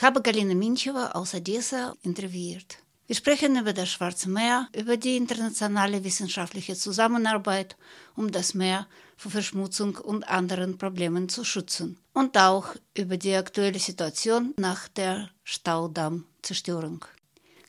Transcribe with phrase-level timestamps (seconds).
[0.00, 2.78] Ich habe Galina Minchewa aus Odessa interviewt.
[3.06, 7.76] Wir sprechen über das Schwarze Meer, über die internationale wissenschaftliche Zusammenarbeit,
[8.16, 8.86] um das Meer
[9.18, 11.98] vor Verschmutzung und anderen Problemen zu schützen.
[12.14, 17.04] Und auch über die aktuelle Situation nach der Staudammzerstörung.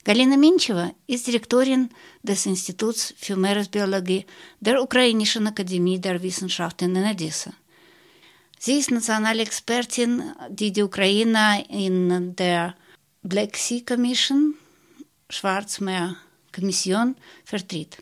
[0.06, 1.90] Galina Minchewa ist Direktorin
[2.24, 4.26] des Instituts für Meeresbiologie
[4.62, 7.52] der Ukrainischen Akademie der Wissenschaften in Odessa.
[8.64, 10.22] Sie ist nationale Expertin,
[10.52, 12.76] die die Ukraine in der
[13.24, 14.54] Black Sea Commission
[15.32, 17.98] Schwarzmeer-Kommission vertritt.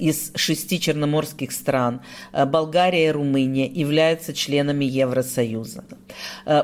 [0.00, 2.00] Из шести черноморских стран
[2.32, 5.84] Болгария и Румыния являются членами Евросоюза.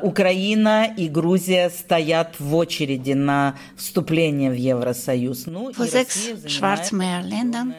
[0.02, 5.46] Украина и Грузия стоят в очереди на вступление в Евросоюз.
[5.46, 7.74] Ну, Vor sechs Schwarzmeerländern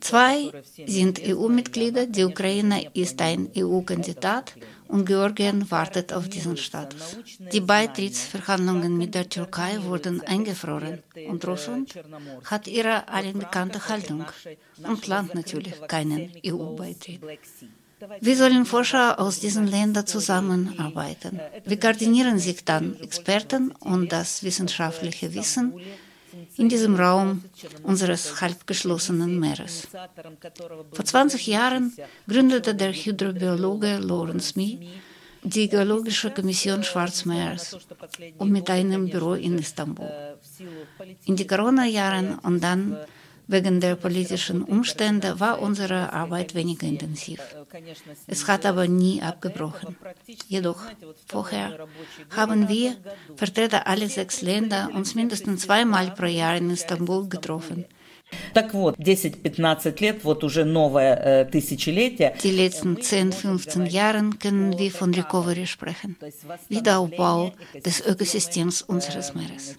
[0.00, 0.50] Zwei
[0.86, 4.54] sind EU-Mitglieder, die Ukraine ist ein EU-Kandidat
[4.88, 7.16] und Georgien wartet auf diesen Status.
[7.52, 11.94] Die Beitrittsverhandlungen mit der Türkei wurden eingefroren und Russland
[12.44, 14.24] hat ihre allen bekannte Haltung
[14.82, 17.20] und plant natürlich keinen EU-Beitritt.
[18.20, 21.40] Wie sollen Forscher aus diesen Ländern zusammenarbeiten?
[21.64, 25.72] Wie koordinieren sich dann Experten und das wissenschaftliche Wissen
[26.56, 27.44] in diesem Raum
[27.82, 29.88] unseres halbgeschlossenen Meeres.
[30.92, 31.92] Vor 20 Jahren
[32.28, 34.78] gründete der Hydrobiologe Lawrence Mee
[35.44, 37.76] die Geologische Kommission Schwarzmeers
[38.38, 40.10] und mit einem Büro in Istanbul.
[41.26, 42.96] In die Corona-Jahren und dann
[43.46, 47.40] Wegen der politischen Umstände war unsere Arbeit weniger intensiv.
[48.26, 49.96] Es hat aber nie abgebrochen.
[50.48, 50.82] Jedoch
[51.28, 51.86] vorher
[52.30, 52.96] haben wir,
[53.36, 57.84] Vertreter aller sechs Länder, uns mindestens zweimal pro Jahr in Istanbul getroffen.
[58.53, 62.35] Так вот, 10-15 лет, вот уже новое äh, тысячелетие.
[62.43, 66.15] Die letzten 10-15 Jahre können wir von Recovery sprechen.
[66.67, 67.51] Wiederaufbau
[67.85, 69.75] des Ökosystems unseres Meeres.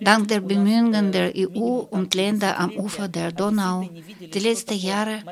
[0.00, 3.88] Dank der Bemühungen der EU und Länder am Ufer der Donau,
[4.20, 5.22] die letzten Jahre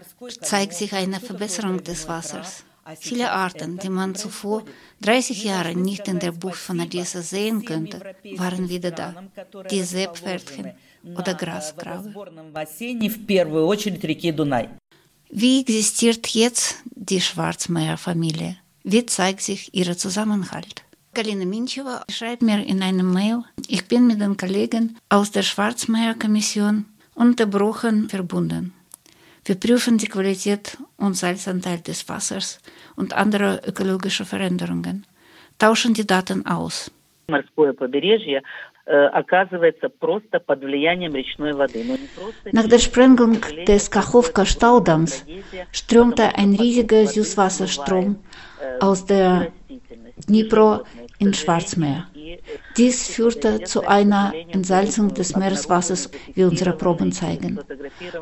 [0.40, 2.64] zeigt sich eine Verbesserung des Wassers.
[2.99, 4.63] Viele Arten, die man zuvor
[5.01, 9.23] 30 Jahre nicht in der Bucht von Odessa sehen könnte, waren wieder da.
[9.69, 10.73] Die Seepferdchen,
[11.15, 12.13] oder Grasgrabe.
[15.31, 18.57] Wie existiert jetzt die Schwarzmeerfamilie?
[18.83, 20.83] Wie zeigt sich ihr Zusammenhalt?
[21.13, 26.85] Galina Minchewa schreibt mir in einem Mail, ich bin mit den Kollegen aus der Schwarzmeerkommission
[27.15, 28.73] unterbrochen verbunden.
[29.49, 32.59] Wir prüfen die Qualität und Salzanteil des Wassers
[32.95, 35.07] und andere ökologische Veränderungen,
[35.57, 36.91] tauschen die Daten aus.
[42.51, 45.25] Nach der Sprengung des Kachowka-Staudamms
[45.71, 48.17] strömte ein riesiger Süßwasserstrom
[48.79, 49.47] aus der
[50.27, 50.83] Dnipro
[51.17, 52.07] ins Schwarzmeer.
[52.79, 57.59] Dies führte zu einer Entsalzung des Meereswassers, wie unsere Proben zeigen.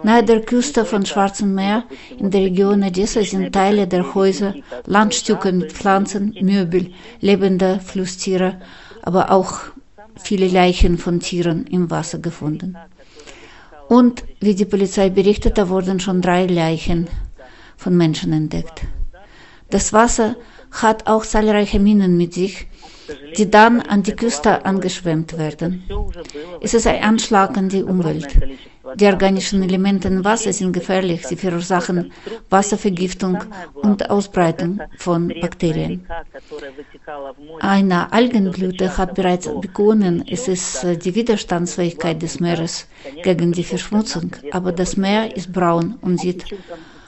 [0.02, 1.84] Nahe der Küste von Schwarzem Meer
[2.18, 4.56] in der Region Odessa sind Teile der Häuser,
[4.88, 8.60] Landstücke mit Pflanzen, Möbel, lebende Flusstiere,
[9.04, 9.60] aber auch
[10.16, 12.76] viele Leichen von Tieren im Wasser gefunden.
[13.88, 17.08] Und wie die Polizei berichtete, wurden schon drei Leichen
[17.78, 18.82] von Menschen entdeckt.
[19.70, 20.36] Das Wasser
[20.72, 22.66] hat auch zahlreiche Minen mit sich,
[23.38, 25.84] die dann an die Küste angeschwemmt werden.
[26.62, 28.28] Es ist ein Anschlag an die Umwelt.
[28.96, 31.28] Die organischen Elemente im Wasser sind gefährlich.
[31.28, 32.12] Sie verursachen
[32.50, 33.38] Wasservergiftung
[33.74, 36.08] und Ausbreitung von Bakterien.
[37.60, 40.24] Eine Algenblüte hat bereits begonnen.
[40.28, 42.88] Es ist die Widerstandsfähigkeit des Meeres
[43.24, 44.32] gegen die Verschmutzung.
[44.52, 46.46] Aber das Meer ist braun und sieht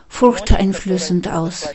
[0.09, 1.69] furchteinflößend aus.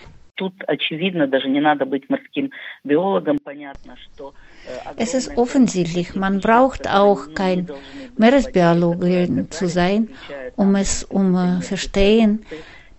[4.97, 7.69] Es ist offensichtlich, man braucht auch kein
[8.17, 10.09] Meeresbiologe zu sein,
[10.57, 12.45] um es um äh, verstehen,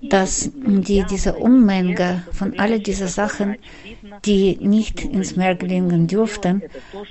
[0.02, 3.56] dass die, diese Unmenge von all diesen Sachen,
[4.26, 6.62] die nicht ins Meer gelingen dürften,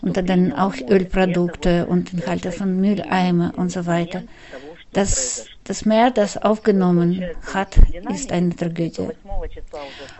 [0.03, 4.23] und dann auch Ölprodukte und Inhalte von Mülleimer und so weiter,
[4.95, 7.79] dass das Meer, das aufgenommen hat,
[8.13, 9.09] ist eine Tragödie.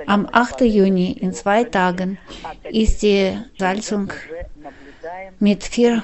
[0.07, 0.63] Am 8.
[0.63, 2.19] Juni, in zwei Tagen,
[2.71, 4.13] ist die Salzung
[5.39, 6.03] mit 4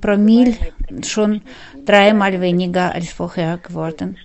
[0.00, 0.56] Promille
[1.04, 1.42] schon
[1.84, 4.18] dreimal weniger als vorher geworden.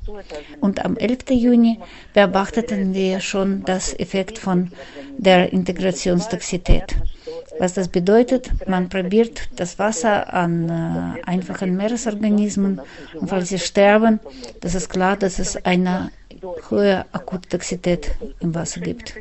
[0.60, 1.32] Und am 11.
[1.32, 1.80] Juni
[2.14, 4.72] beobachteten wir schon das Effekt von
[5.18, 6.96] der Integrationstoxität.
[7.62, 12.82] Was das bedeutet, man probiert das Wasser an äh, einfachen Meeresorganismen
[13.14, 14.20] und falls sie sterben,
[14.62, 16.10] das ist klar, dass es eine
[16.72, 19.14] hohe Akuttoxität im Wasser gibt.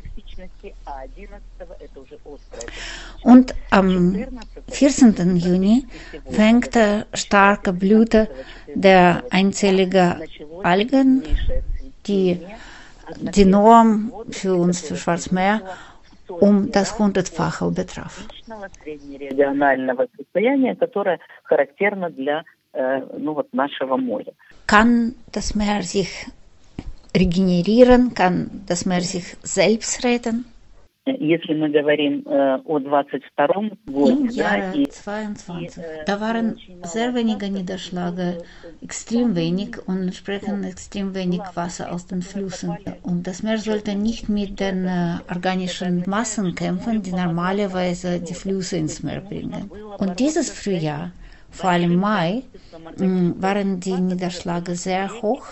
[3.21, 4.25] Und am
[4.69, 5.35] 14.
[5.35, 5.85] Juni
[6.31, 6.75] fängt
[7.13, 8.27] starke Blüte
[8.73, 10.15] der einzelligen
[10.63, 11.23] Algen,
[12.07, 12.39] die
[13.19, 15.61] die Norm für uns, für Schwarzmeer,
[16.39, 18.27] um das hundertfache betraf.
[24.67, 26.27] Kann das Meer sich
[27.15, 28.13] regenerieren?
[28.13, 30.45] Kann das Meer sich selbst retten?
[31.08, 33.70] Если мы говорим э, о 22 году,
[34.10, 38.38] Im Jahre 22, da waren sehr wenige Niederschläge,
[38.82, 42.76] extrem wenig und entsprechend extrem wenig Wasser aus den Flüssen.
[43.04, 48.76] Und das Meer sollte nicht mit den äh, organischen Massen kämpfen, die normalerweise die Flüsse
[48.76, 49.70] ins Meer bringen.
[49.98, 51.12] Und dieses Frühjahr,
[51.52, 52.42] vor allem Mai,
[52.98, 55.46] mh, waren die Niederschläge sehr hoch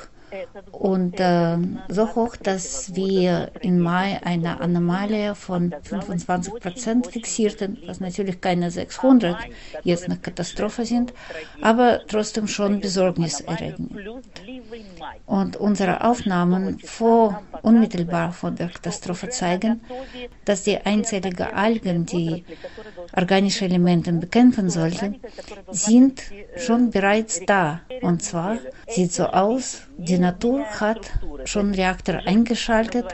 [0.72, 8.00] und äh, so hoch, dass wir im Mai eine Anomalie von 25 Prozent fixierten, was
[8.00, 9.38] natürlich keine 600
[9.84, 11.14] jetzt eine Katastrophe sind,
[11.62, 13.92] aber trotzdem schon besorgniserregend.
[15.26, 19.82] Und unsere Aufnahmen vor, unmittelbar vor der Katastrophe zeigen,
[20.46, 22.44] dass die einzelligen Algen, die
[23.16, 25.20] organische Elemente bekämpfen sollten,
[25.72, 26.22] sind
[26.58, 27.82] schon bereits da.
[28.02, 28.58] Und zwar
[28.88, 31.12] sieht so aus, die Natur hat
[31.46, 33.06] schon Reaktor eingeschaltet,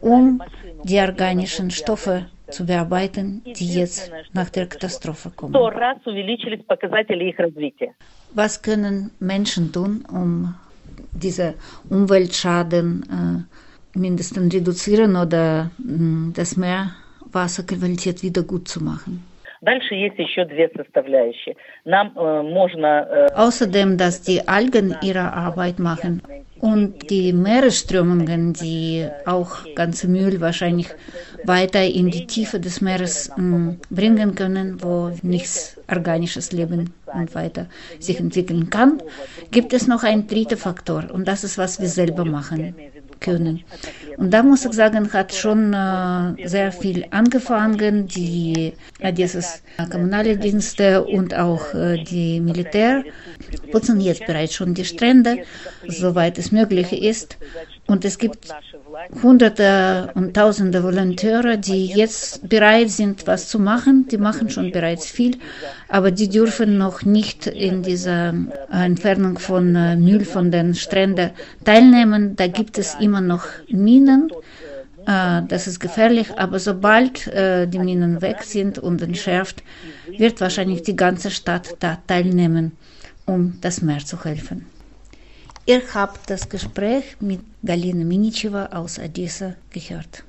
[0.00, 0.42] um
[0.82, 5.54] die organischen Stoffe zu bearbeiten, die jetzt nach der Katastrophe kommen.
[8.34, 10.54] Was können Menschen tun, um
[11.12, 11.54] diese
[11.88, 13.46] Umweltschaden
[13.94, 19.33] äh, mindestens reduzieren oder äh, das Meerwasserqualität wieder gut zu machen?
[23.34, 26.22] Außerdem, also dass die Algen ihre Arbeit machen.
[26.60, 30.88] Und die Meeresströmungen, die auch ganze Müll wahrscheinlich
[31.44, 37.66] weiter in die Tiefe des Meeres mm, bringen können, wo nichts organisches Leben und weiter
[37.98, 39.02] sich entwickeln kann,
[39.50, 41.04] gibt es noch einen dritten Faktor?
[41.12, 42.74] Und das ist, was wir selber machen
[43.24, 43.64] können.
[44.16, 48.06] Und da muss ich sagen, hat schon äh, sehr viel angefangen.
[48.06, 53.04] Die, äh, dieses kommunale Dienste und auch äh, die Militär
[53.72, 55.32] putzen jetzt bereits schon die Strände,
[55.88, 57.38] soweit es möglich ist.
[57.86, 58.42] Und es gibt
[59.22, 64.06] Hunderte und Tausende Volontäre, die jetzt bereit sind, was zu machen.
[64.08, 65.36] Die machen schon bereits viel,
[65.88, 68.34] aber die dürfen noch nicht in dieser
[68.70, 71.30] Entfernung von Müll von den Stränden
[71.64, 72.36] teilnehmen.
[72.36, 74.30] Da gibt es immer noch Minen.
[75.06, 79.62] Das ist gefährlich, aber sobald die Minen weg sind und entschärft,
[80.16, 82.72] wird wahrscheinlich die ganze Stadt da teilnehmen,
[83.26, 84.66] um das Meer zu helfen.
[85.66, 90.22] Ihr habt das Gespräch mit Galina Minicheva aus Odessa gehört.